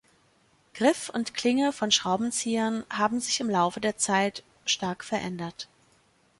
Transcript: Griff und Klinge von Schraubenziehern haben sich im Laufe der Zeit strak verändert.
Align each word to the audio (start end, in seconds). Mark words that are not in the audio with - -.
Griff 0.73 1.09
und 1.09 1.35
Klinge 1.35 1.71
von 1.71 1.91
Schraubenziehern 1.91 2.83
haben 2.89 3.19
sich 3.19 3.39
im 3.39 3.51
Laufe 3.51 3.79
der 3.79 3.97
Zeit 3.97 4.43
strak 4.65 5.03
verändert. 5.03 5.67